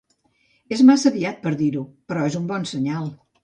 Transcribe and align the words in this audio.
És 0.75 0.81
massa 0.91 1.11
aviat 1.11 1.39
per 1.45 1.53
a 1.53 1.59
dir-ho, 1.61 1.87
però 2.11 2.27
és 2.33 2.41
un 2.43 2.51
bon 2.55 2.69
senyal. 2.75 3.11